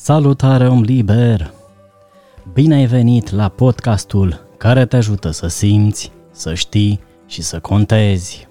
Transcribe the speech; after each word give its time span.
Salutare 0.00 0.68
om 0.68 0.82
liber! 0.82 1.52
Bine 2.52 2.74
ai 2.74 2.86
venit 2.86 3.30
la 3.30 3.48
podcastul 3.48 4.46
care 4.56 4.86
te 4.86 4.96
ajută 4.96 5.30
să 5.30 5.46
simți, 5.46 6.12
să 6.30 6.54
știi 6.54 7.00
și 7.26 7.42
să 7.42 7.60
contezi. 7.60 8.47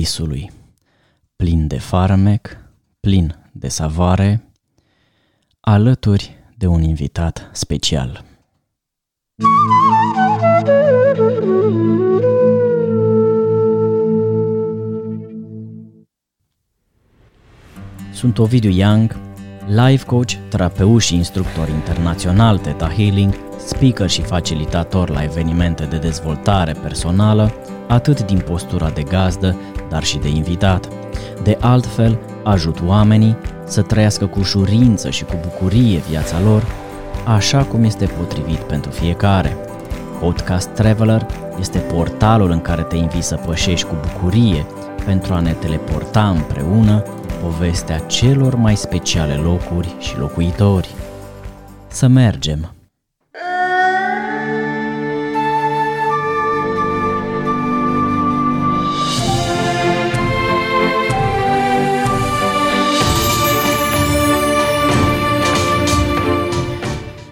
Paradisului, 0.00 0.50
plin 1.36 1.66
de 1.66 1.78
farmec, 1.78 2.56
plin 3.00 3.36
de 3.52 3.68
savoare, 3.68 4.52
alături 5.60 6.38
de 6.56 6.66
un 6.66 6.82
invitat 6.82 7.50
special. 7.52 8.24
Sunt 18.12 18.38
Ovidiu 18.38 18.70
Young, 18.70 19.16
life 19.66 20.04
coach, 20.04 20.32
terapeut 20.48 21.02
și 21.02 21.14
instructor 21.14 21.68
internațional 21.68 22.58
Theta 22.58 22.88
Healing, 22.88 23.34
speaker 23.58 24.08
și 24.08 24.22
facilitator 24.22 25.10
la 25.10 25.22
evenimente 25.22 25.84
de 25.84 25.98
dezvoltare 25.98 26.72
personală, 26.72 27.52
atât 27.90 28.22
din 28.22 28.38
postura 28.38 28.90
de 28.90 29.02
gazdă, 29.02 29.56
dar 29.88 30.02
și 30.02 30.18
de 30.18 30.28
invitat. 30.28 30.88
De 31.42 31.56
altfel, 31.60 32.18
ajut 32.44 32.82
oamenii 32.86 33.36
să 33.64 33.82
trăiască 33.82 34.26
cu 34.26 34.38
ușurință 34.38 35.10
și 35.10 35.24
cu 35.24 35.34
bucurie 35.42 35.98
viața 36.08 36.40
lor, 36.44 36.64
așa 37.26 37.62
cum 37.62 37.84
este 37.84 38.04
potrivit 38.06 38.58
pentru 38.58 38.90
fiecare. 38.90 39.56
Podcast 40.20 40.68
Traveler 40.68 41.26
este 41.58 41.78
portalul 41.78 42.50
în 42.50 42.60
care 42.60 42.82
te 42.82 42.96
invit 42.96 43.22
să 43.22 43.34
pășești 43.46 43.86
cu 43.86 43.94
bucurie 44.02 44.66
pentru 45.04 45.34
a 45.34 45.40
ne 45.40 45.52
teleporta 45.52 46.28
împreună 46.28 47.02
povestea 47.42 47.98
celor 47.98 48.54
mai 48.54 48.76
speciale 48.76 49.34
locuri 49.34 49.94
și 49.98 50.18
locuitori. 50.18 50.94
Să 51.88 52.06
mergem! 52.06 52.79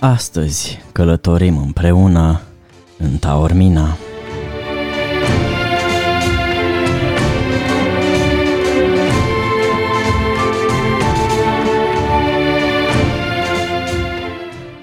Astăzi 0.00 0.78
călătorim 0.92 1.56
împreună 1.56 2.41
în 2.98 3.16
Taormina. 3.16 3.96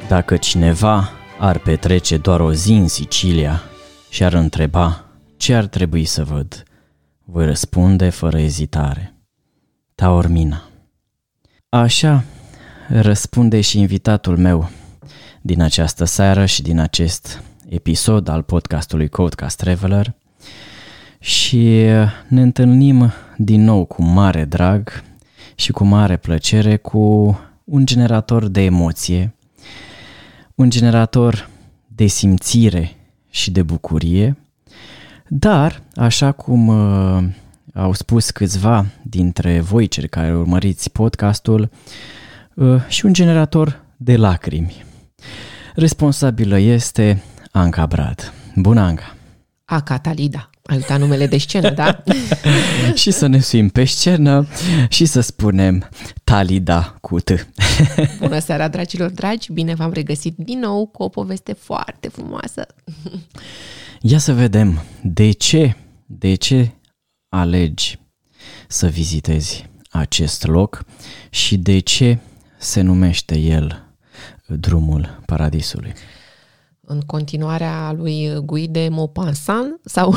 Dacă 0.07 0.37
cineva 0.37 1.09
ar 1.39 1.57
petrece 1.57 2.17
doar 2.17 2.39
o 2.39 2.53
zi 2.53 2.71
în 2.71 2.87
Sicilia 2.87 3.61
și 4.09 4.23
ar 4.23 4.33
întreba 4.33 5.05
ce 5.37 5.53
ar 5.53 5.65
trebui 5.65 6.05
să 6.05 6.23
văd, 6.23 6.63
voi 7.25 7.45
răspunde 7.45 8.09
fără 8.09 8.39
ezitare. 8.39 9.15
Taormina. 9.95 10.63
Așa 11.69 12.23
răspunde 12.87 13.61
și 13.61 13.79
invitatul 13.79 14.37
meu 14.37 14.69
din 15.45 15.61
această 15.61 16.03
seară 16.03 16.45
și 16.45 16.61
din 16.61 16.79
acest 16.79 17.43
episod 17.69 18.27
al 18.27 18.41
podcastului 18.41 19.07
Codecast 19.07 19.57
Traveler 19.57 20.13
și 21.19 21.65
ne 22.27 22.41
întâlnim 22.41 23.13
din 23.37 23.63
nou 23.63 23.85
cu 23.85 24.03
mare 24.03 24.45
drag 24.45 25.03
și 25.55 25.71
cu 25.71 25.83
mare 25.83 26.17
plăcere 26.17 26.77
cu 26.77 26.99
un 27.63 27.85
generator 27.85 28.47
de 28.47 28.61
emoție, 28.61 29.35
un 30.55 30.69
generator 30.69 31.49
de 31.87 32.05
simțire 32.05 32.95
și 33.29 33.51
de 33.51 33.63
bucurie, 33.63 34.37
dar, 35.27 35.81
așa 35.95 36.31
cum 36.31 36.67
uh, 36.67 37.23
au 37.73 37.93
spus 37.93 38.29
câțiva 38.29 38.85
dintre 39.01 39.59
voi 39.59 39.87
cei 39.87 40.07
care 40.09 40.35
urmăriți 40.35 40.91
podcastul, 40.91 41.69
uh, 42.53 42.81
și 42.87 43.05
un 43.05 43.13
generator 43.13 43.81
de 43.97 44.17
lacrimi. 44.17 44.85
Responsabilă 45.75 46.59
este 46.59 47.23
Anca 47.51 47.85
Brad. 47.85 48.33
Bună, 48.55 48.81
Anca! 48.81 49.15
A, 49.65 49.81
Catalida. 49.81 50.49
Ai 50.63 50.75
uitat 50.75 50.99
numele 50.99 51.27
de 51.27 51.37
scenă, 51.37 51.69
da? 51.69 52.03
și 53.01 53.11
să 53.11 53.27
ne 53.27 53.39
suim 53.39 53.69
pe 53.69 53.85
scenă 53.85 54.47
și 54.89 55.05
să 55.05 55.21
spunem 55.21 55.89
Talida 56.23 56.95
cu 57.01 57.19
T. 57.19 57.47
Bună 58.19 58.39
seara, 58.39 58.67
dragilor 58.67 59.09
dragi! 59.09 59.51
Bine 59.51 59.73
v-am 59.73 59.91
regăsit 59.91 60.35
din 60.37 60.59
nou 60.59 60.87
cu 60.87 61.03
o 61.03 61.09
poveste 61.09 61.53
foarte 61.53 62.07
frumoasă. 62.07 62.67
Ia 64.01 64.17
să 64.17 64.33
vedem 64.33 64.81
de 65.01 65.31
ce, 65.31 65.75
de 66.05 66.35
ce 66.35 66.71
alegi 67.29 67.99
să 68.67 68.87
vizitezi 68.87 69.69
acest 69.89 70.45
loc 70.45 70.85
și 71.29 71.57
de 71.57 71.79
ce 71.79 72.19
se 72.57 72.81
numește 72.81 73.37
el 73.37 73.84
drumul 74.47 75.21
paradisului. 75.25 75.93
În 76.81 77.01
continuarea 77.01 77.91
lui 77.91 78.33
Guy 78.43 78.67
de 78.67 78.87
Maupassant 78.91 79.79
sau... 79.83 80.13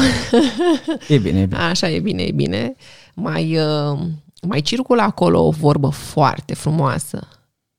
E 1.08 1.18
bine, 1.18 1.40
e 1.40 1.46
bine. 1.46 1.60
Așa, 1.60 1.90
e 1.90 2.00
bine, 2.00 2.22
e 2.22 2.32
bine. 2.32 2.74
Mai, 3.14 3.58
uh, 3.58 3.98
mai 4.42 4.60
circulă 4.60 5.02
acolo 5.02 5.46
o 5.46 5.50
vorbă 5.50 5.88
foarte 5.88 6.54
frumoasă. 6.54 7.28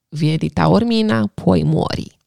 Viedi 0.10 0.52
ormina, 0.64 1.32
poi 1.34 1.64
mori. 1.64 2.18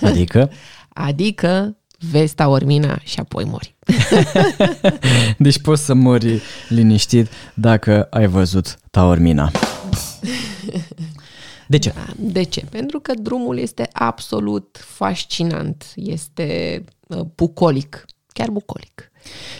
Adică? 0.00 0.50
adică 1.08 1.76
vezi 2.10 2.34
taormina 2.34 3.00
și 3.02 3.20
apoi 3.20 3.44
mori. 3.44 3.74
deci 5.38 5.60
poți 5.60 5.84
să 5.84 5.94
mori 5.94 6.40
liniștit 6.68 7.28
dacă 7.54 8.06
ai 8.10 8.26
văzut 8.26 8.78
taormina. 8.90 9.50
De 11.72 11.78
ce? 11.78 11.92
Da, 11.94 12.06
de 12.18 12.42
ce? 12.42 12.64
Pentru 12.70 13.00
că 13.00 13.12
drumul 13.14 13.58
este 13.58 13.88
absolut 13.92 14.78
fascinant, 14.80 15.92
este 15.96 16.84
uh, 17.08 17.20
bucolic, 17.34 18.04
chiar 18.26 18.50
bucolic. 18.50 19.10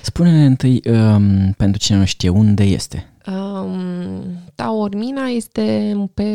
Spune-ne 0.03 0.45
întâi, 0.45 0.81
um, 0.85 1.53
pentru 1.57 1.81
cine 1.81 1.99
nu 1.99 2.05
știe, 2.05 2.29
unde 2.29 2.63
este? 2.63 3.13
Um, 3.27 4.23
Taormina 4.55 5.27
este 5.27 5.97
pe 6.15 6.31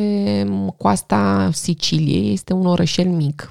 coasta 0.78 1.50
Siciliei, 1.54 2.34
este 2.34 2.54
un 2.54 2.66
orășel 2.66 3.08
mic. 3.08 3.50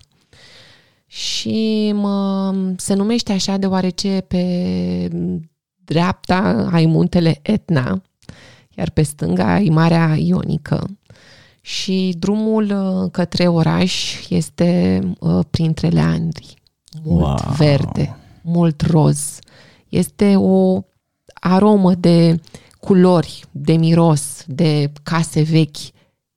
Și 1.07 1.93
mă, 1.95 2.55
se 2.77 2.95
numește 2.95 3.33
așa 3.33 3.57
deoarece 3.57 4.25
pe 4.29 4.45
dreapta 5.85 6.69
ai 6.73 6.87
muntele 6.87 7.39
Etna, 7.43 8.03
iar 8.77 8.91
pe 8.91 9.03
stânga 9.03 9.53
ai 9.53 9.69
Marea 9.69 10.15
Ionică 10.19 10.87
și 11.67 12.15
drumul 12.19 12.65
uh, 12.65 13.11
către 13.11 13.49
oraș 13.49 14.21
este 14.29 15.01
uh, 15.19 15.45
printre 15.51 15.89
leandri. 15.89 16.55
Mult 17.03 17.45
wow. 17.45 17.55
verde, 17.57 18.17
mult 18.43 18.81
roz. 18.81 19.39
Este 19.89 20.37
o 20.37 20.81
aromă 21.35 21.95
de 21.95 22.41
culori, 22.81 23.45
de 23.51 23.73
miros, 23.73 24.45
de 24.47 24.93
case 25.03 25.43
vechi. 25.43 25.77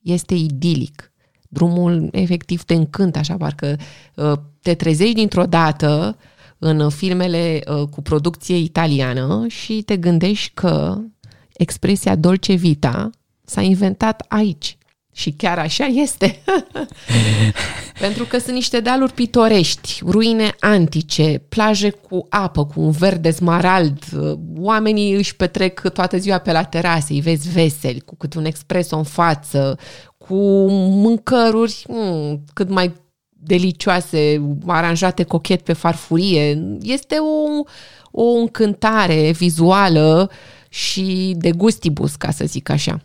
Este 0.02 0.34
idilic. 0.34 1.12
Drumul 1.50 2.10
efectiv 2.12 2.64
te 2.64 2.74
încântă, 2.74 3.20
așa 3.20 3.38
parcă 3.38 3.78
uh, 4.16 4.34
te 4.62 4.74
trezești 4.74 5.16
dintr-o 5.16 5.46
dată 5.46 6.18
în 6.58 6.90
filmele 6.90 7.64
cu 7.92 8.02
producție 8.02 8.58
italiană 8.58 9.46
și 9.48 9.82
te 9.82 9.98
gândești 9.98 10.52
că 10.54 10.98
expresia 11.54 12.16
dolce 12.16 12.54
vita 12.54 13.10
s-a 13.44 13.62
inventat 13.62 14.26
aici, 14.28 14.78
și 15.20 15.32
chiar 15.32 15.60
așa 15.60 15.86
este. 15.86 16.40
Pentru 18.00 18.26
că 18.26 18.38
sunt 18.38 18.54
niște 18.54 18.80
dealuri 18.80 19.14
pitorești, 19.14 20.02
ruine 20.06 20.56
antice, 20.60 21.42
plaje 21.50 21.90
cu 21.90 22.26
apă, 22.30 22.66
cu 22.66 22.82
un 22.82 22.92
verde 22.92 23.32
smarald, 23.32 24.00
oamenii 24.58 25.14
își 25.14 25.36
petrec 25.36 25.90
toată 25.94 26.18
ziua 26.18 26.38
pe 26.38 26.52
la 26.52 26.64
terase, 26.64 27.14
îi 27.14 27.22
vezi 27.22 27.50
veseli, 27.50 28.00
cu 28.00 28.16
cât 28.16 28.34
un 28.34 28.46
expreso 28.46 28.98
în 28.98 29.04
față, 29.04 29.78
cu 30.18 30.36
mâncăruri 30.72 31.84
mm, 31.88 32.44
cât 32.54 32.70
mai 32.70 32.94
delicioase, 33.30 34.42
aranjate 34.68 35.24
cochet 35.24 35.62
pe 35.62 35.74
farfurie. 35.74 36.78
Este 36.82 37.16
o, 37.16 37.64
o 38.12 38.32
încântare 38.32 39.32
vizuală 39.32 40.32
și 40.70 41.34
de 41.38 41.52
gustibus, 41.52 42.16
ca 42.16 42.32
să 42.32 42.46
zic 42.46 42.70
așa. 42.70 43.02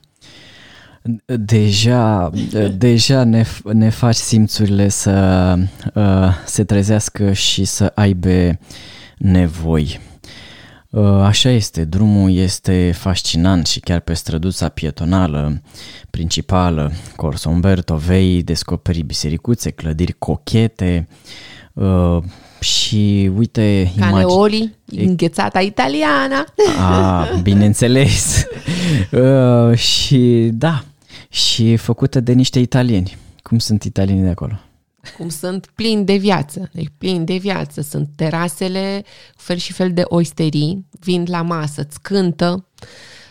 Deja, 1.27 2.31
deja 2.77 3.25
ne, 3.25 3.45
ne 3.73 3.89
faci 3.89 4.15
simțurile 4.15 4.89
să 4.89 5.55
uh, 5.95 6.29
se 6.45 6.65
trezească 6.65 7.33
și 7.33 7.65
să 7.65 7.93
aibă 7.95 8.59
nevoi. 9.19 10.01
Uh, 10.91 11.05
așa 11.05 11.49
este, 11.49 11.85
drumul 11.85 12.35
este 12.35 12.93
fascinant 12.97 13.67
și 13.67 13.81
chiar 13.81 14.01
pe 14.01 14.15
străduța 14.15 14.69
pietonală 14.69 15.62
principală, 16.11 16.93
Corso 17.17 17.50
Umberto, 17.50 17.97
vei 17.97 18.43
descoperi 18.43 19.03
bisericuțe, 19.03 19.71
clădiri 19.71 20.15
cochete 20.19 21.09
uh, 21.73 22.19
și 22.61 23.31
uite... 23.37 23.93
Caneoli, 23.99 24.75
imagi- 24.93 25.00
înghețata 25.07 25.61
italiana. 25.61 26.45
Ah, 26.79 27.31
bineînțeles. 27.43 28.47
uh, 29.11 29.77
și 29.77 30.50
da, 30.53 30.85
și 31.35 31.77
făcută 31.77 32.21
de 32.21 32.33
niște 32.33 32.59
italieni. 32.59 33.17
Cum 33.43 33.59
sunt 33.59 33.83
italienii 33.83 34.23
de 34.23 34.29
acolo? 34.29 34.59
cum 35.17 35.29
sunt 35.29 35.71
plini 35.75 36.05
de 36.05 36.17
viață. 36.17 36.71
Deci 36.73 36.89
plini 36.99 37.25
de 37.25 37.37
viață. 37.37 37.81
Sunt 37.81 38.09
terasele, 38.17 39.05
fel 39.37 39.57
și 39.57 39.73
fel 39.73 39.93
de 39.93 40.03
oisterii, 40.05 40.87
vin 41.01 41.25
la 41.29 41.43
masă, 41.43 41.81
îți 41.81 42.01
cântă. 42.01 42.69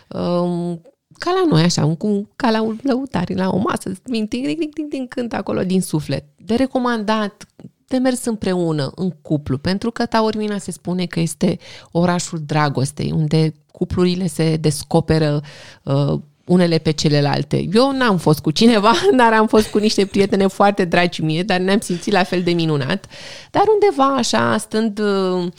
Um, 0.08 0.82
ca 1.18 1.32
la 1.32 1.46
noi, 1.50 1.64
așa, 1.64 1.96
cum, 1.96 2.30
ca 2.36 2.50
la 2.50 2.62
un 2.62 2.80
lăutari, 2.82 3.36
la 3.36 3.50
o 3.50 3.58
masă, 3.58 3.92
vin, 4.04 4.28
ting, 4.28 4.46
ting, 4.46 4.74
ting, 4.74 4.90
ting, 4.90 5.08
cântă 5.08 5.36
acolo 5.36 5.64
din 5.64 5.82
suflet. 5.82 6.26
De 6.38 6.56
recomandat, 6.56 7.48
de 7.88 7.98
mers 7.98 8.26
împreună, 8.26 8.92
în 8.96 9.10
cuplu, 9.10 9.58
pentru 9.58 9.92
că 9.92 10.06
Taormina 10.06 10.58
se 10.58 10.72
spune 10.72 11.06
că 11.06 11.20
este 11.20 11.58
orașul 11.92 12.40
dragostei, 12.46 13.12
unde 13.12 13.54
cuplurile 13.72 14.28
se 14.28 14.56
descoperă 14.56 15.42
uh, 15.84 16.20
unele 16.46 16.78
pe 16.78 16.92
celelalte. 16.92 17.68
Eu 17.74 17.92
n-am 17.92 18.18
fost 18.18 18.40
cu 18.40 18.52
cineva, 18.52 18.94
dar 19.18 19.34
am 19.34 19.48
fost 19.48 19.68
cu 19.68 19.78
niște 19.78 20.06
prietene 20.06 20.48
foarte 20.48 20.86
dragi 20.86 21.22
mie, 21.22 21.44
dar 21.44 21.60
ne-am 21.60 21.80
simțit 21.80 22.14
la 22.14 22.24
fel 22.24 22.44
de 22.44 22.52
minunat. 22.52 23.06
Dar 23.52 23.64
undeva 23.74 24.16
așa, 24.16 24.58
stând 24.58 25.00
uh, 25.00 25.52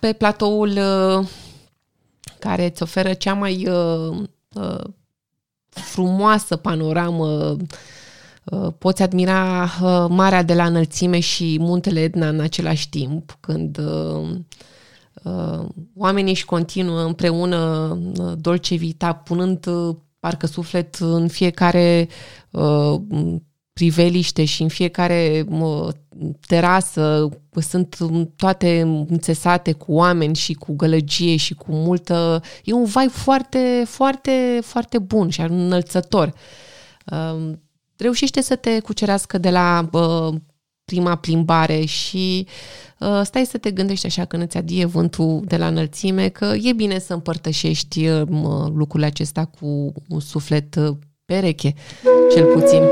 pe 0.00 0.12
platoul 0.12 0.68
uh, 0.68 1.26
care 2.38 2.64
îți 2.64 2.82
oferă 2.82 3.12
cea 3.12 3.34
mai 3.34 3.68
uh, 3.68 4.16
uh, 4.54 4.84
frumoasă 5.68 6.56
panoramă 6.56 7.56
uh, 8.44 8.72
poți 8.78 9.02
admira 9.02 9.62
uh, 9.82 10.06
marea 10.08 10.42
de 10.42 10.54
la 10.54 10.64
înălțime 10.64 11.20
și 11.20 11.56
muntele 11.60 12.00
Etna 12.00 12.28
în 12.28 12.40
același 12.40 12.88
timp, 12.88 13.36
când 13.40 13.78
uh, 13.78 14.28
Uh, 14.28 14.36
oamenii 15.94 16.32
își 16.32 16.44
continuă 16.44 17.02
împreună 17.02 17.56
uh, 18.18 18.32
dolce 18.36 18.74
vita, 18.74 19.12
punând 19.12 19.66
uh, 19.66 19.96
parcă 20.18 20.46
suflet 20.46 20.94
în 20.94 21.28
fiecare 21.28 22.08
priveliște 23.72 24.44
și 24.44 24.62
în 24.62 24.68
fiecare 24.68 25.46
terasă 26.46 27.28
sunt 27.60 27.96
toate 28.36 28.80
înțesate 29.08 29.72
cu 29.72 29.92
oameni 29.92 30.34
și 30.34 30.52
cu 30.52 30.76
gălăgie 30.76 31.36
și 31.36 31.54
cu 31.54 31.66
multă... 31.72 32.42
E 32.64 32.72
un 32.72 32.84
vai 32.84 33.08
foarte, 33.08 33.82
foarte, 33.86 34.60
foarte 34.62 34.98
bun 34.98 35.28
și 35.28 35.40
înălțător. 35.40 36.34
Reușește 37.96 38.40
să 38.40 38.56
te 38.56 38.80
cucerească 38.80 39.38
de 39.38 39.50
la 39.50 39.88
prima 40.86 41.14
plimbare 41.14 41.84
și 41.84 42.46
uh, 42.98 43.20
stai 43.22 43.44
să 43.44 43.58
te 43.58 43.70
gândești 43.70 44.06
așa 44.06 44.24
când 44.24 44.42
îți 44.42 44.56
adie 44.56 44.84
vântul 44.84 45.42
de 45.44 45.56
la 45.56 45.66
înălțime 45.66 46.28
că 46.28 46.52
e 46.62 46.72
bine 46.72 46.98
să 46.98 47.12
împărtășești 47.12 48.08
uh, 48.08 48.22
lucrurile 48.74 49.06
acestea 49.06 49.44
cu 49.44 49.92
un 50.08 50.20
suflet 50.20 50.74
uh, 50.74 50.96
pereche, 51.24 51.74
cel 52.34 52.44
puțin. 52.44 52.82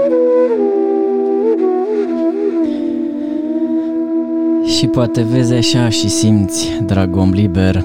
Și 4.77 4.87
poate 4.87 5.23
vezi 5.23 5.53
așa 5.53 5.89
și 5.89 6.09
simți, 6.09 6.69
drag 6.87 7.17
om 7.17 7.31
liber, 7.31 7.85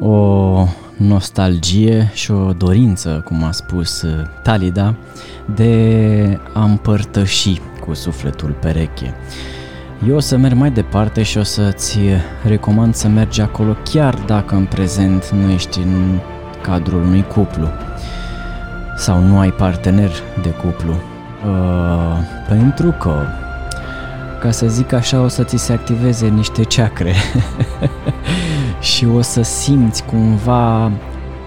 o 0.00 0.64
nostalgie 0.96 2.10
și 2.14 2.30
o 2.30 2.52
dorință, 2.52 3.22
cum 3.24 3.42
a 3.42 3.50
spus 3.50 4.02
uh, 4.02 4.10
Talida, 4.42 4.94
de 5.54 6.40
a 6.52 6.64
împărtăși 6.64 7.60
cu 7.88 7.94
sufletul 7.94 8.50
pereche. 8.60 9.14
Eu 10.08 10.16
o 10.16 10.20
să 10.20 10.36
merg 10.36 10.54
mai 10.54 10.70
departe 10.70 11.22
și 11.22 11.38
o 11.38 11.42
să-ți 11.42 11.98
recomand 12.44 12.94
să 12.94 13.08
mergi 13.08 13.40
acolo 13.40 13.76
chiar 13.92 14.14
dacă 14.14 14.54
în 14.54 14.64
prezent 14.64 15.30
nu 15.30 15.50
ești 15.50 15.78
în 15.78 16.18
cadrul 16.62 17.02
unui 17.02 17.22
cuplu 17.22 17.68
sau 18.96 19.20
nu 19.20 19.38
ai 19.38 19.50
partener 19.50 20.10
de 20.42 20.48
cuplu. 20.48 20.92
Uh, 20.92 22.18
pentru 22.48 22.90
că, 22.90 23.22
ca 24.40 24.50
să 24.50 24.66
zic 24.66 24.92
așa, 24.92 25.20
o 25.20 25.28
să 25.28 25.44
ți 25.44 25.56
se 25.56 25.72
activeze 25.72 26.26
niște 26.26 26.64
ceacre 26.64 27.14
și 28.94 29.06
o 29.06 29.20
să 29.20 29.42
simți 29.42 30.04
cumva 30.04 30.90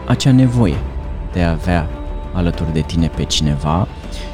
acea 0.07 0.31
nevoie 0.31 0.77
de 1.33 1.41
a 1.41 1.51
avea 1.51 1.87
alături 2.33 2.73
de 2.73 2.81
tine 2.81 3.07
pe 3.07 3.23
cineva 3.23 3.87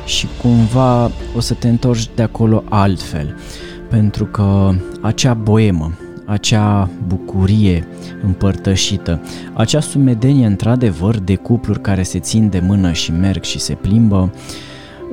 și 0.05 0.27
cumva 0.41 1.11
o 1.35 1.39
să 1.39 1.53
te 1.53 1.67
întorci 1.67 2.09
de 2.15 2.21
acolo 2.21 2.63
altfel, 2.69 3.35
pentru 3.89 4.25
că 4.25 4.73
acea 5.01 5.33
boemă, 5.33 5.91
acea 6.25 6.89
bucurie 7.07 7.87
împărtășită, 8.23 9.21
acea 9.53 9.79
sumedenie 9.79 10.45
într-adevăr 10.45 11.17
de 11.17 11.35
cupluri 11.35 11.81
care 11.81 12.03
se 12.03 12.19
țin 12.19 12.49
de 12.49 12.59
mână 12.59 12.91
și 12.91 13.11
merg 13.11 13.43
și 13.43 13.59
se 13.59 13.73
plimbă, 13.73 14.33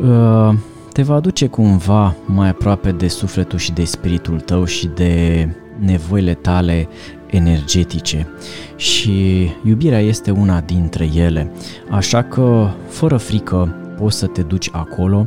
uh, 0.02 0.54
te 0.92 1.02
va 1.02 1.14
aduce 1.14 1.46
cumva 1.46 2.14
mai 2.26 2.48
aproape 2.48 2.92
de 2.92 3.08
sufletul 3.08 3.58
și 3.58 3.72
de 3.72 3.84
spiritul 3.84 4.40
tău 4.40 4.64
și 4.64 4.86
de 4.86 5.48
nevoile 5.78 6.34
tale 6.34 6.88
energetice 7.26 8.28
și 8.76 9.48
iubirea 9.64 10.00
este 10.00 10.30
una 10.30 10.60
dintre 10.60 11.10
ele. 11.14 11.50
Așa 11.90 12.22
că, 12.22 12.68
fără 12.88 13.16
frică, 13.16 13.76
poți 13.98 14.18
să 14.18 14.26
te 14.26 14.42
duci 14.42 14.68
acolo 14.72 15.26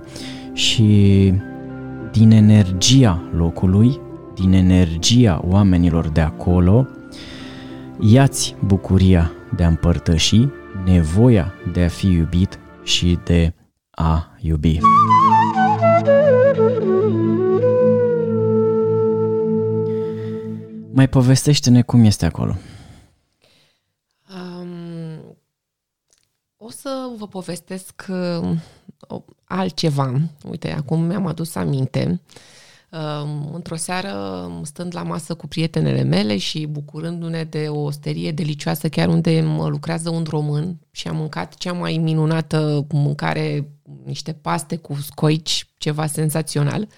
și 0.53 1.33
din 2.11 2.31
energia 2.31 3.23
locului, 3.35 3.99
din 4.35 4.53
energia 4.53 5.41
oamenilor 5.47 6.07
de 6.07 6.21
acolo, 6.21 6.87
iați 7.99 8.55
bucuria 8.65 9.31
de 9.55 9.63
a 9.63 9.67
împărtăși, 9.67 10.47
nevoia 10.85 11.53
de 11.73 11.83
a 11.83 11.87
fi 11.87 12.07
iubit 12.07 12.59
și 12.83 13.19
de 13.23 13.53
a 13.89 14.37
iubi. 14.41 14.79
Mai 20.91 21.07
povestește-ne 21.07 21.81
cum 21.81 22.03
este 22.03 22.25
acolo. 22.25 22.55
Um, 24.29 25.37
o 26.57 26.69
să 26.69 26.89
vă 27.17 27.27
povestesc 27.27 28.05
uh, 28.09 28.49
altceva. 29.43 30.21
Uite, 30.49 30.71
acum 30.71 31.01
mi-am 31.01 31.25
adus 31.25 31.55
aminte. 31.55 32.21
Um, 32.91 33.53
într-o 33.53 33.75
seară, 33.75 34.51
stând 34.63 34.95
la 34.95 35.03
masă 35.03 35.33
cu 35.33 35.47
prietenele 35.47 36.01
mele 36.01 36.37
și 36.37 36.65
bucurându-ne 36.65 37.43
de 37.43 37.67
o 37.67 37.79
osterie 37.79 38.31
delicioasă, 38.31 38.89
chiar 38.89 39.07
unde 39.07 39.41
lucrează 39.67 40.09
un 40.09 40.25
român 40.29 40.77
și 40.91 41.07
am 41.07 41.15
mâncat 41.15 41.55
cea 41.55 41.73
mai 41.73 41.97
minunată 41.97 42.85
mâncare, 42.89 43.69
niște 44.05 44.33
paste 44.33 44.75
cu 44.75 44.93
scoici, 44.93 45.67
ceva 45.77 46.05
senzațional. 46.05 46.81
Uh, 46.81 46.89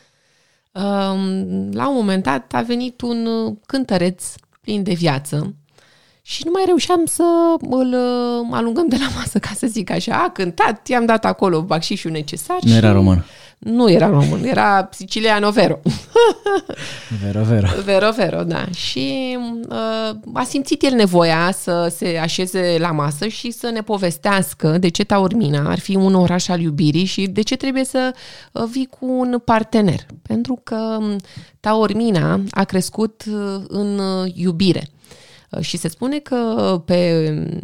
la 1.71 1.89
un 1.89 1.95
moment 1.95 2.23
dat 2.23 2.53
a 2.53 2.61
venit 2.61 3.01
un 3.01 3.25
uh, 3.25 3.55
cântăreț 3.65 4.33
plin 4.61 4.83
de 4.83 4.93
viață 4.93 5.55
și 6.21 6.41
nu 6.45 6.51
mai 6.53 6.63
reușeam 6.65 7.05
să 7.05 7.23
îl 7.69 7.93
uh, 7.93 8.47
alungăm 8.51 8.87
de 8.87 8.97
la 8.99 9.07
masă, 9.15 9.39
ca 9.39 9.51
să 9.55 9.67
zic 9.67 9.91
așa. 9.91 10.23
A 10.23 10.29
cântat, 10.29 10.87
i-am 10.87 11.05
dat 11.05 11.25
acolo 11.25 11.61
baxișul 11.61 12.11
necesar. 12.11 12.57
Nu 12.61 12.69
și... 12.69 12.75
era 12.75 12.91
român. 12.91 13.25
Nu 13.59 13.91
era 13.91 14.07
român, 14.07 14.43
era 14.43 14.89
siciliano 14.91 15.49
vero. 15.49 15.79
vero, 17.23 17.43
vero. 17.43 17.67
Vero, 17.83 18.11
vero, 18.11 18.43
da. 18.43 18.65
Și 18.75 19.37
uh, 19.69 20.17
a 20.33 20.43
simțit 20.43 20.83
el 20.83 20.93
nevoia 20.93 21.51
să 21.51 21.93
se 21.95 22.17
așeze 22.21 22.75
la 22.79 22.91
masă 22.91 23.27
și 23.27 23.51
să 23.51 23.69
ne 23.69 23.81
povestească 23.81 24.77
de 24.77 24.89
ce 24.89 25.03
Taormina 25.03 25.69
ar 25.69 25.79
fi 25.79 25.95
un 25.95 26.13
oraș 26.13 26.47
al 26.47 26.59
iubirii 26.59 27.05
și 27.05 27.27
de 27.27 27.41
ce 27.41 27.55
trebuie 27.55 27.85
să 27.85 28.13
uh, 28.51 28.63
vii 28.71 28.89
cu 28.99 29.05
un 29.05 29.41
partener. 29.45 30.05
Pentru 30.21 30.59
că 30.63 30.97
um, 30.99 31.15
Taormina 31.59 32.41
a 32.51 32.63
crescut 32.63 33.23
uh, 33.27 33.61
în 33.67 33.99
uh, 33.99 34.31
iubire. 34.35 34.89
Uh, 35.51 35.59
și 35.61 35.77
se 35.77 35.87
spune 35.87 36.19
că 36.19 36.81
pe 36.85 37.29
um, 37.29 37.59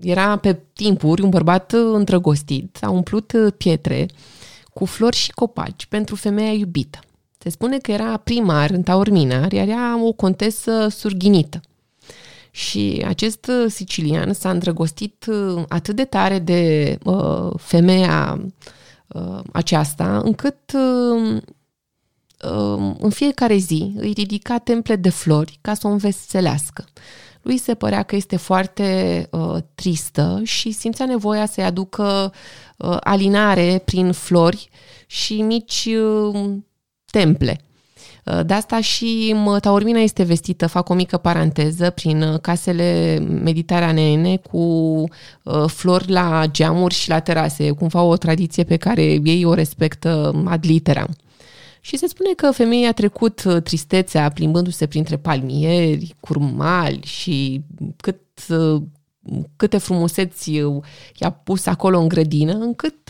era 0.00 0.36
pe 0.36 0.62
timpuri 0.72 1.22
un 1.22 1.30
bărbat 1.30 1.72
îndrăgostit, 1.72 2.78
a 2.80 2.90
umplut 2.90 3.32
pietre 3.56 4.06
cu 4.72 4.84
flori 4.84 5.16
și 5.16 5.32
copaci 5.32 5.86
pentru 5.86 6.14
femeia 6.14 6.52
iubită. 6.52 6.98
Se 7.38 7.48
spune 7.48 7.78
că 7.78 7.90
era 7.90 8.16
primar 8.16 8.70
în 8.70 8.82
Taormina, 8.82 9.46
iar 9.50 9.68
era 9.68 10.02
o 10.04 10.12
contesă 10.12 10.88
surghinită. 10.90 11.60
Și 12.50 13.04
acest 13.06 13.50
sicilian 13.68 14.32
s-a 14.32 14.50
îndrăgostit 14.50 15.26
uh, 15.28 15.62
atât 15.68 15.96
de 15.96 16.04
tare 16.04 16.38
de 16.38 16.98
uh, 17.04 17.50
femeia 17.56 18.40
uh, 19.06 19.40
aceasta, 19.52 20.20
încât 20.24 20.72
uh, 20.74 21.32
uh, 21.32 21.42
în 22.98 23.10
fiecare 23.10 23.56
zi 23.56 23.92
îi 23.96 24.12
ridica 24.12 24.58
temple 24.58 24.96
de 24.96 25.08
flori 25.08 25.58
ca 25.60 25.74
să 25.74 25.86
o 25.86 25.90
înveselească. 25.90 26.84
Lui 27.42 27.58
se 27.58 27.74
părea 27.74 28.02
că 28.02 28.16
este 28.16 28.36
foarte 28.36 29.28
uh, 29.30 29.56
tristă 29.74 30.40
și 30.44 30.70
simțea 30.70 31.06
nevoia 31.06 31.46
să-i 31.46 31.64
aducă 31.64 32.32
uh, 32.76 32.96
alinare 33.00 33.82
prin 33.84 34.12
flori 34.12 34.68
și 35.06 35.42
mici 35.42 35.88
uh, 36.32 36.50
temple. 37.10 37.60
Uh, 38.24 38.40
de 38.46 38.54
asta 38.54 38.80
și 38.80 39.34
taurmina 39.60 39.98
este 39.98 40.22
vestită, 40.22 40.66
fac 40.66 40.88
o 40.88 40.94
mică 40.94 41.16
paranteză, 41.16 41.90
prin 41.90 42.22
uh, 42.22 42.40
casele 42.40 43.18
mediteraneene 43.42 44.36
cu 44.36 44.58
uh, 44.58 45.64
flori 45.66 46.10
la 46.10 46.44
geamuri 46.50 46.94
și 46.94 47.08
la 47.08 47.20
terase, 47.20 47.70
cumva 47.70 48.02
o 48.02 48.16
tradiție 48.16 48.64
pe 48.64 48.76
care 48.76 49.02
ei 49.02 49.44
o 49.44 49.54
respectă 49.54 50.42
ad 50.46 50.64
literam. 50.66 51.16
Și 51.80 51.96
se 51.96 52.06
spune 52.06 52.32
că 52.36 52.50
femeia 52.50 52.88
a 52.88 52.92
trecut 52.92 53.42
tristețea 53.64 54.30
plimbându-se 54.30 54.86
printre 54.86 55.16
palmieri, 55.16 56.14
curmali 56.20 57.00
și 57.04 57.62
cât 57.96 58.20
câte 59.56 59.78
frumuseți 59.78 60.50
i-a 61.14 61.30
pus 61.30 61.66
acolo 61.66 61.98
în 61.98 62.08
grădină, 62.08 62.52
încât 62.52 63.08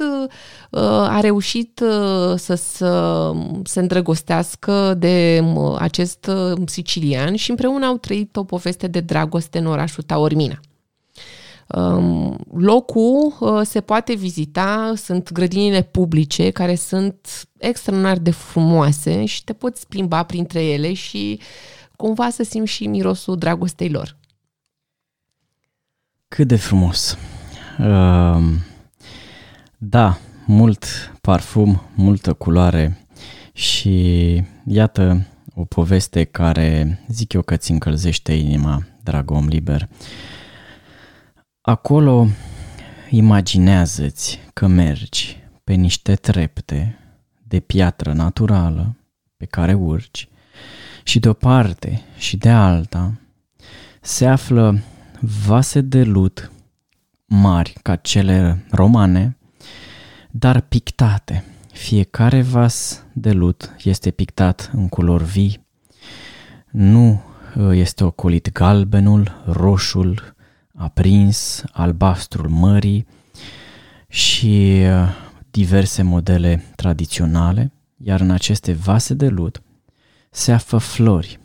uh, 0.71 0.81
a 1.09 1.21
reușit 1.21 1.81
uh, 1.81 2.35
să, 2.37 2.55
să 2.55 3.33
se 3.65 3.81
îndrăgostească 3.81 4.95
de 4.99 5.45
acest 5.79 6.27
uh, 6.27 6.61
sicilian 6.67 7.35
și 7.35 7.51
împreună 7.51 7.87
au 7.87 7.97
trăit 7.97 8.37
o 8.37 8.45
poveste 8.45 8.87
de 8.87 9.01
dragoste 9.01 9.59
în 9.59 9.67
orașul 9.67 10.03
Taormina. 10.03 10.61
Um, 11.75 12.39
locul 12.53 13.33
se 13.65 13.81
poate 13.81 14.15
vizita, 14.15 14.93
sunt 14.97 15.33
grădinile 15.33 15.83
publice 15.83 16.51
care 16.51 16.75
sunt 16.75 17.49
extraordinar 17.59 18.19
de 18.19 18.31
frumoase 18.31 19.25
și 19.25 19.45
te 19.45 19.53
poți 19.53 19.87
plimba 19.87 20.23
printre 20.23 20.65
ele 20.65 20.93
și 20.93 21.41
cumva 21.97 22.31
să 22.31 22.43
simți 22.43 22.73
și 22.73 22.87
mirosul 22.87 23.37
dragostei 23.37 23.91
lor. 23.91 24.17
Cât 26.29 26.49
de 26.49 26.57
frumos! 26.57 27.19
Uh, 27.79 28.43
da, 29.79 30.19
mult 30.47 30.85
parfum, 31.21 31.83
multă 31.95 32.33
culoare 32.33 33.07
și 33.53 34.43
iată 34.67 35.27
o 35.55 35.65
poveste 35.65 36.25
care 36.25 37.01
zic 37.09 37.33
eu 37.33 37.43
că 37.43 37.57
ți 37.57 37.71
încălzește 37.71 38.33
inima, 38.33 38.87
drag 39.03 39.31
om 39.31 39.47
liber. 39.47 39.89
Acolo 41.69 42.27
imaginează-ți 43.11 44.39
că 44.53 44.67
mergi 44.67 45.37
pe 45.65 45.73
niște 45.73 46.15
trepte 46.15 46.99
de 47.43 47.61
piatră 47.61 48.13
naturală 48.13 48.97
pe 49.37 49.45
care 49.45 49.75
urci 49.75 50.29
și 51.05 51.19
de 51.19 51.29
o 51.29 51.33
parte 51.33 52.03
și 52.17 52.37
de 52.37 52.49
alta 52.49 53.21
se 54.01 54.27
află 54.27 54.83
vase 55.47 55.81
de 55.81 56.03
lut 56.03 56.53
mari 57.27 57.75
ca 57.83 57.97
cele 57.97 58.67
romane, 58.71 59.37
dar 60.31 60.61
pictate. 60.61 61.45
Fiecare 61.73 62.43
vas 62.43 63.05
de 63.13 63.33
lut 63.33 63.75
este 63.83 64.11
pictat 64.11 64.71
în 64.73 64.89
culori 64.89 65.25
vii. 65.25 65.67
Nu 66.71 67.23
uh, 67.57 67.71
este 67.73 68.05
ocolit 68.05 68.53
galbenul, 68.53 69.43
roșul, 69.47 70.37
aprins, 70.79 71.65
albastrul 71.73 72.49
mării 72.49 73.07
și 74.09 74.83
uh, 74.83 75.09
diverse 75.51 76.03
modele 76.03 76.65
tradiționale, 76.77 77.73
iar 77.97 78.21
în 78.21 78.31
aceste 78.31 78.73
vase 78.73 79.15
de 79.15 79.29
lut 79.29 79.63
se 80.31 80.53
află 80.53 80.79
flori 80.79 81.41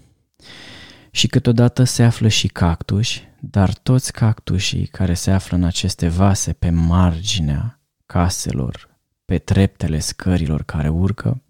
și 1.11 1.27
câteodată 1.27 1.83
se 1.83 2.03
află 2.03 2.27
și 2.27 2.47
cactuși, 2.47 3.27
dar 3.39 3.73
toți 3.73 4.11
cactușii 4.11 4.85
care 4.85 5.13
se 5.13 5.31
află 5.31 5.57
în 5.57 5.63
aceste 5.63 6.07
vase 6.07 6.53
pe 6.53 6.69
marginea 6.69 7.79
caselor, 8.05 8.89
pe 9.25 9.37
treptele 9.37 9.99
scărilor 9.99 10.63
care 10.63 10.89
urcă, 10.89 11.41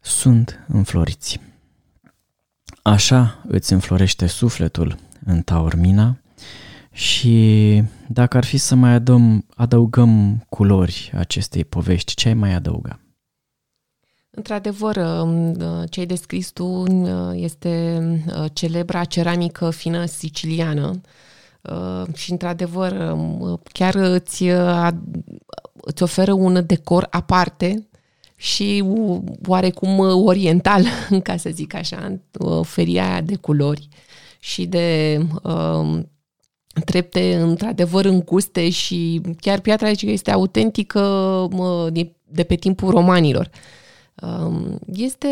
sunt 0.00 0.64
înfloriți. 0.68 1.40
Așa 2.82 3.42
îți 3.48 3.72
înflorește 3.72 4.26
sufletul 4.26 4.98
în 5.24 5.42
taormina. 5.42 6.20
Și 6.92 7.82
dacă 8.08 8.36
ar 8.36 8.44
fi 8.44 8.56
să 8.56 8.74
mai 8.74 8.92
adăm, 8.92 9.46
adăugăm 9.54 10.44
culori 10.48 11.12
acestei 11.16 11.64
povești, 11.64 12.14
ce 12.14 12.28
ai 12.28 12.34
mai 12.34 12.54
adăuga? 12.54 13.00
Într-adevăr, 14.30 14.96
um, 14.96 15.50
uh, 15.50 15.82
ce 15.90 16.00
ai 16.00 16.06
descris 16.06 16.50
tu 16.50 16.64
uh, 16.64 17.30
este 17.32 18.02
uh, 18.26 18.44
celebra 18.52 19.04
ceramică 19.04 19.70
fină 19.70 20.04
siciliană. 20.04 21.00
Și, 22.14 22.30
într-adevăr, 22.30 22.92
um, 23.12 23.60
chiar 23.72 23.94
îți, 23.94 24.44
îți 25.74 26.02
oferă 26.02 26.32
un 26.32 26.66
decor 26.66 27.06
aparte 27.10 27.88
și 28.36 28.84
oarecum 29.46 29.98
oriental, 29.98 30.84
ca 31.22 31.36
să 31.36 31.50
zic 31.52 31.74
așa, 31.74 32.20
feria 32.62 33.20
de 33.20 33.36
culori 33.36 33.88
și 34.40 34.66
de 34.66 35.18
um, 35.42 36.10
trepte 36.84 37.36
într-adevăr 37.36 38.04
înguste 38.04 38.70
și 38.70 39.20
chiar 39.40 39.60
piatra 39.60 39.86
aici 39.86 40.02
este 40.02 40.30
autentică 40.30 41.48
de, 41.92 42.12
de 42.24 42.42
pe 42.42 42.54
timpul 42.54 42.90
romanilor. 42.90 43.50
Um, 44.22 44.78
este, 44.94 45.28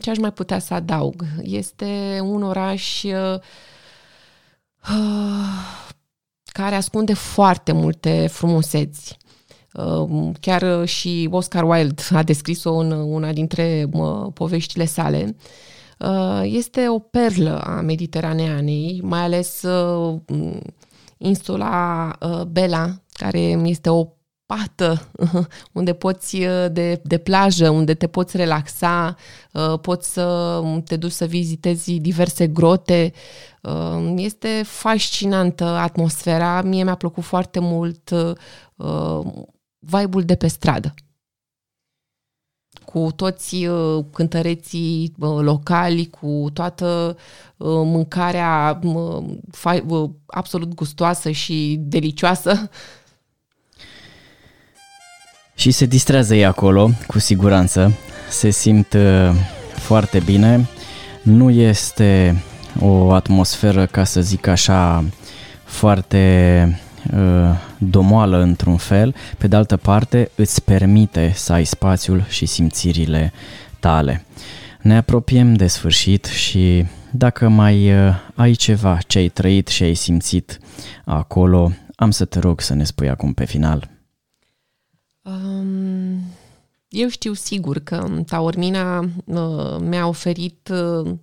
ce 0.00 0.10
aș 0.10 0.18
mai 0.18 0.32
putea 0.32 0.58
să 0.58 0.74
adaug, 0.74 1.24
este 1.42 2.20
un 2.22 2.42
oraș 2.42 3.02
uh, 3.02 3.40
care 6.44 6.74
ascunde 6.74 7.14
foarte 7.14 7.72
multe 7.72 8.26
frumuseți. 8.26 9.16
Um, 9.72 10.32
chiar 10.40 10.86
și 10.86 11.28
Oscar 11.30 11.64
Wilde 11.64 12.02
a 12.10 12.22
descris-o 12.22 12.74
în 12.74 12.90
una 12.90 13.32
dintre 13.32 13.88
poveștile 14.34 14.84
sale. 14.84 15.36
Uh, 16.06 16.40
este 16.42 16.88
o 16.88 16.98
perlă 16.98 17.60
a 17.60 17.80
Mediteraneanei, 17.80 19.00
mai 19.02 19.20
ales 19.20 19.62
uh, 19.62 20.20
insula 21.16 22.10
Bela, 22.48 22.90
care 23.12 23.38
este 23.40 23.88
o 23.88 24.08
pată 24.46 25.08
unde 25.72 25.92
poți 25.92 26.36
uh, 26.36 26.66
de, 26.72 27.00
de 27.04 27.18
plajă, 27.18 27.70
unde 27.70 27.94
te 27.94 28.06
poți 28.06 28.36
relaxa, 28.36 29.16
uh, 29.52 29.78
poți 29.80 30.12
să 30.12 30.60
te 30.84 30.96
duci 30.96 31.12
să 31.12 31.24
vizitezi 31.24 31.92
diverse 31.92 32.46
grote. 32.46 33.12
Uh, 33.62 34.12
este 34.16 34.62
fascinantă 34.64 35.64
atmosfera. 35.64 36.62
Mie 36.62 36.84
mi-a 36.84 36.94
plăcut 36.94 37.22
foarte 37.22 37.58
mult 37.58 38.10
vibe-ul 39.78 40.22
de 40.22 40.34
pe 40.34 40.46
stradă 40.46 40.94
cu 42.94 43.12
toți 43.16 43.66
cântăreții 44.12 45.14
locali, 45.18 46.10
cu 46.20 46.46
toată 46.52 47.16
mâncarea 47.84 48.80
absolut 50.26 50.74
gustoasă 50.74 51.30
și 51.30 51.76
delicioasă 51.80 52.70
și 55.54 55.70
se 55.70 55.86
distrează 55.86 56.34
ei 56.34 56.44
acolo, 56.44 56.90
cu 57.06 57.18
siguranță. 57.18 57.92
Se 58.30 58.50
simt 58.50 58.92
uh, 58.92 59.34
foarte 59.74 60.18
bine. 60.18 60.68
Nu 61.22 61.50
este 61.50 62.42
o 62.80 63.12
atmosferă, 63.12 63.86
ca 63.86 64.04
să 64.04 64.20
zic 64.20 64.46
așa, 64.46 65.04
foarte 65.64 66.80
uh, 67.12 67.73
domoală 67.90 68.38
într-un 68.38 68.76
fel. 68.76 69.14
Pe 69.38 69.46
de 69.46 69.56
altă 69.56 69.76
parte, 69.76 70.30
îți 70.34 70.64
permite 70.64 71.32
să 71.34 71.52
ai 71.52 71.64
spațiul 71.64 72.24
și 72.28 72.46
simțirile 72.46 73.32
tale. 73.80 74.24
Ne 74.80 74.96
apropiem 74.96 75.54
de 75.54 75.66
sfârșit 75.66 76.24
și 76.24 76.84
dacă 77.10 77.48
mai 77.48 78.06
uh, 78.06 78.14
ai 78.34 78.52
ceva 78.52 78.98
ce 79.06 79.18
ai 79.18 79.28
trăit 79.28 79.68
și 79.68 79.82
ai 79.82 79.94
simțit 79.94 80.58
acolo, 81.04 81.72
am 81.96 82.10
să 82.10 82.24
te 82.24 82.38
rog 82.38 82.60
să 82.60 82.74
ne 82.74 82.84
spui 82.84 83.08
acum 83.08 83.32
pe 83.32 83.44
final. 83.44 83.88
Um, 85.22 86.22
eu 86.88 87.08
știu 87.08 87.32
sigur 87.32 87.78
că 87.78 88.22
Taormina 88.26 88.98
uh, 89.24 89.76
mi-a 89.80 90.06
oferit 90.06 90.70
uh, 90.72 91.14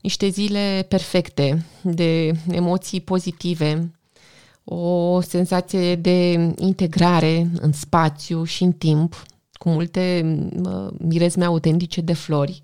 niște 0.00 0.28
zile 0.28 0.86
perfecte 0.88 1.64
de 1.82 2.32
emoții 2.50 3.00
pozitive, 3.00 3.90
o 4.70 5.20
senzație 5.20 5.96
de 5.96 6.52
integrare 6.56 7.50
în 7.60 7.72
spațiu 7.72 8.44
și 8.44 8.62
în 8.62 8.72
timp, 8.72 9.22
cu 9.52 9.68
multe 9.68 10.36
mirezme 10.98 11.44
autentice 11.44 12.00
de 12.00 12.12
flori, 12.12 12.62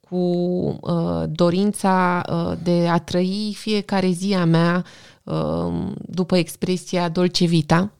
cu 0.00 0.16
uh, 0.16 1.24
dorința 1.28 2.24
uh, 2.30 2.58
de 2.62 2.88
a 2.88 2.98
trăi 2.98 3.54
fiecare 3.56 4.10
zi 4.10 4.34
a 4.34 4.44
mea 4.44 4.84
uh, 5.22 5.92
după 5.96 6.36
expresia 6.36 7.08
dolce 7.08 7.44
vita 7.44 7.92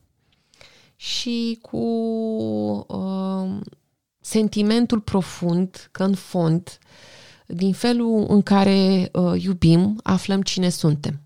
și 0.97 1.59
cu 1.63 1.77
uh, 2.89 3.61
sentimentul 4.21 5.01
profund 5.01 5.89
că 5.93 6.05
în 6.05 6.15
fond, 6.15 6.79
din 7.47 7.73
felul 7.73 8.25
în 8.29 8.43
care 8.43 9.09
uh, 9.13 9.43
iubim, 9.43 10.01
aflăm 10.03 10.43
cine 10.43 10.69
suntem. 10.69 11.24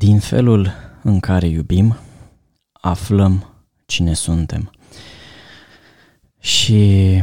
Din 0.00 0.18
felul 0.18 0.72
în 1.02 1.20
care 1.20 1.46
iubim, 1.46 1.96
aflăm 2.72 3.64
cine 3.86 4.14
suntem. 4.14 4.70
Și 6.38 7.22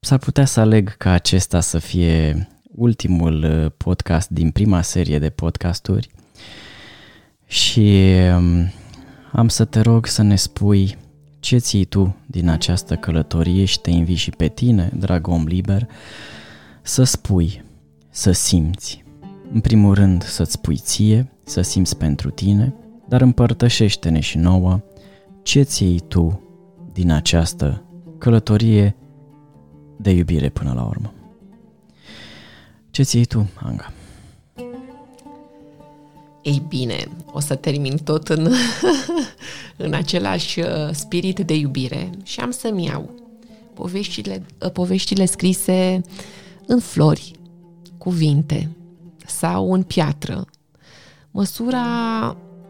s-ar 0.00 0.18
putea 0.18 0.44
să 0.44 0.60
aleg 0.60 0.96
ca 0.96 1.10
acesta 1.10 1.60
să 1.60 1.78
fie 1.78 2.48
ultimul 2.62 3.44
uh, 3.44 3.72
podcast 3.76 4.28
din 4.28 4.50
prima 4.50 4.82
serie 4.82 5.18
de 5.18 5.30
podcasturi 5.30 6.08
și 7.46 8.14
um, 8.36 8.72
am 9.32 9.48
să 9.48 9.64
te 9.64 9.80
rog 9.80 10.06
să 10.06 10.22
ne 10.22 10.36
spui 10.36 10.96
ce 11.40 11.58
ții 11.58 11.84
tu 11.84 12.16
din 12.26 12.48
această 12.48 12.96
călătorie 12.96 13.64
și 13.64 13.80
te 13.80 13.90
invit 13.90 14.18
și 14.18 14.30
pe 14.30 14.48
tine, 14.48 14.90
drag 14.94 15.28
om 15.28 15.44
liber, 15.44 15.88
să 16.82 17.04
spui, 17.04 17.64
să 18.10 18.32
simți. 18.32 19.03
În 19.54 19.60
primul 19.60 19.94
rând 19.94 20.24
să-ți 20.24 20.52
spui 20.52 20.76
ție, 20.76 21.32
să 21.44 21.60
simți 21.60 21.96
pentru 21.96 22.30
tine, 22.30 22.74
dar 23.08 23.20
împărtășește-ne 23.20 24.20
și 24.20 24.38
nouă 24.38 24.80
ce 25.42 25.62
ții 25.62 26.00
tu 26.08 26.40
din 26.92 27.10
această 27.10 27.82
călătorie 28.18 28.96
de 29.96 30.10
iubire 30.10 30.48
până 30.48 30.72
la 30.72 30.82
urmă. 30.84 31.12
Ce 32.90 33.02
ții 33.02 33.24
tu, 33.24 33.50
Anga? 33.54 33.92
Ei 36.42 36.62
bine, 36.68 37.08
o 37.32 37.40
să 37.40 37.54
termin 37.54 37.96
tot 37.96 38.28
în, 38.28 38.52
în 39.86 39.92
același 39.92 40.60
uh, 40.60 40.66
spirit 40.90 41.38
de 41.38 41.54
iubire 41.54 42.10
și 42.22 42.40
am 42.40 42.50
să-mi 42.50 42.84
iau 42.84 43.10
poveștile, 43.74 44.42
uh, 44.64 44.70
poveștile 44.70 45.24
scrise 45.24 46.00
în 46.66 46.80
flori, 46.80 47.32
cuvinte 47.98 48.68
sau 49.26 49.72
în 49.72 49.82
piatră. 49.82 50.44
Măsura 51.30 51.86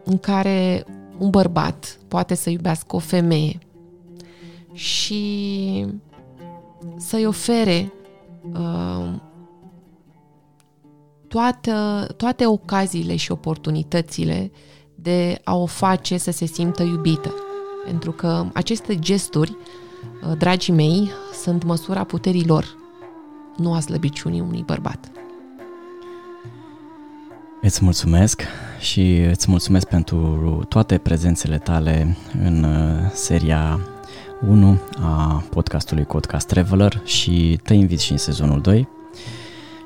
în 0.03 0.17
care 0.17 0.85
un 1.17 1.29
bărbat 1.29 1.99
poate 2.07 2.35
să 2.35 2.49
iubească 2.49 2.95
o 2.95 2.99
femeie 2.99 3.59
și 4.73 5.85
să-i 6.97 7.25
ofere 7.25 7.93
uh, 8.53 9.13
toate, 11.27 11.71
toate 12.17 12.45
ocaziile 12.45 13.15
și 13.15 13.31
oportunitățile 13.31 14.51
de 14.95 15.41
a 15.43 15.55
o 15.55 15.65
face 15.65 16.17
să 16.17 16.31
se 16.31 16.45
simtă 16.45 16.83
iubită. 16.83 17.33
Pentru 17.85 18.11
că 18.11 18.45
aceste 18.53 18.99
gesturi, 18.99 19.51
uh, 19.51 20.37
dragii 20.37 20.73
mei, 20.73 21.09
sunt 21.43 21.63
măsura 21.63 22.03
puterii 22.03 22.45
lor, 22.45 22.75
nu 23.57 23.73
a 23.73 23.79
slăbiciunii 23.79 24.39
unui 24.39 24.63
bărbat. 24.65 25.11
Îți 27.65 27.83
mulțumesc 27.83 28.41
și 28.79 29.17
îți 29.17 29.49
mulțumesc 29.49 29.87
pentru 29.87 30.61
toate 30.69 30.97
prezențele 30.97 31.57
tale 31.57 32.17
în 32.43 32.63
uh, 32.63 33.11
seria 33.13 33.79
1 34.47 34.81
a 34.99 35.43
podcastului 35.49 36.03
Podcast 36.03 36.47
Traveler 36.47 37.01
și 37.05 37.59
te 37.63 37.73
invit 37.73 37.99
și 37.99 38.11
în 38.11 38.17
sezonul 38.17 38.61
2. 38.61 38.87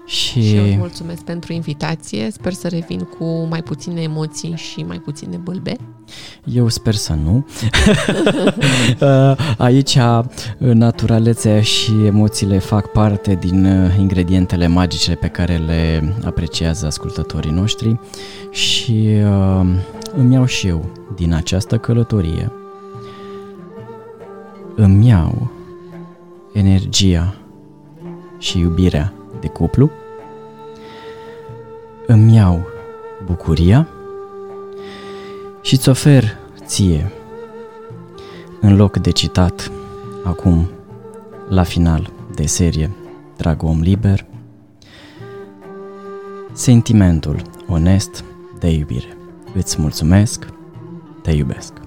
Și... 0.09 0.41
și 0.41 0.55
eu 0.55 0.63
îți 0.63 0.75
mulțumesc 0.75 1.21
pentru 1.21 1.53
invitație. 1.53 2.31
Sper 2.31 2.53
să 2.53 2.67
revin 2.67 2.99
cu 2.99 3.25
mai 3.49 3.63
puține 3.63 4.01
emoții 4.01 4.53
și 4.55 4.83
mai 4.83 4.97
puține 4.97 5.37
bâlbe. 5.37 5.75
Eu 6.43 6.67
sper 6.67 6.95
să 6.95 7.13
nu. 7.13 7.45
Uh, 9.01 9.55
aici 9.57 9.95
uh, 9.95 10.23
naturalețea 10.57 11.61
și 11.61 11.91
emoțiile 12.05 12.57
fac 12.57 12.91
parte 12.91 13.35
din 13.35 13.65
uh, 13.65 13.95
ingredientele 13.99 14.67
magice 14.67 15.15
pe 15.15 15.27
care 15.27 15.57
le 15.57 16.13
apreciază 16.25 16.85
ascultătorii 16.85 17.51
noștri 17.51 17.99
și 18.51 19.09
îmi 20.15 20.33
iau 20.33 20.45
și 20.45 20.67
eu 20.67 20.89
din 21.15 21.33
această 21.33 21.77
călătorie 21.77 22.51
îmi 24.75 25.07
iau 25.07 25.51
energia 26.53 27.35
și 28.37 28.59
iubirea 28.59 29.13
de 29.39 29.47
cuplu, 29.47 29.91
îmi 32.07 32.35
iau 32.35 32.67
bucuria 33.25 33.87
și 35.61 35.73
îți 35.73 35.89
ofer 35.89 36.37
ție, 36.65 37.11
în 38.61 38.75
loc 38.75 38.97
de 38.97 39.11
citat 39.11 39.71
acum, 40.23 40.69
la 41.49 41.63
final 41.63 42.09
de 42.35 42.45
serie, 42.45 42.91
drag 43.37 43.63
om 43.63 43.81
liber, 43.81 44.25
sentimentul 46.53 47.41
onest 47.67 48.23
de 48.59 48.69
iubire. 48.69 49.17
Îți 49.53 49.81
mulțumesc, 49.81 50.45
te 51.21 51.31
iubesc. 51.31 51.78